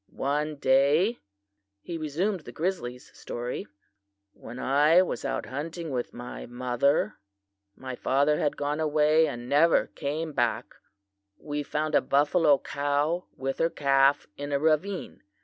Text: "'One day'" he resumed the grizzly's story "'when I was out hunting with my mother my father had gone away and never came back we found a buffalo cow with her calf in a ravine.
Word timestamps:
"'One 0.09 0.55
day'" 0.55 1.19
he 1.79 1.95
resumed 1.99 2.39
the 2.39 2.51
grizzly's 2.51 3.15
story 3.15 3.67
"'when 4.33 4.57
I 4.57 5.03
was 5.03 5.23
out 5.23 5.45
hunting 5.45 5.91
with 5.91 6.11
my 6.11 6.47
mother 6.47 7.17
my 7.75 7.95
father 7.95 8.39
had 8.39 8.57
gone 8.57 8.79
away 8.79 9.27
and 9.27 9.47
never 9.47 9.85
came 9.93 10.33
back 10.33 10.73
we 11.37 11.61
found 11.61 11.93
a 11.93 12.01
buffalo 12.01 12.57
cow 12.57 13.25
with 13.37 13.59
her 13.59 13.69
calf 13.69 14.25
in 14.37 14.51
a 14.51 14.57
ravine. 14.57 15.21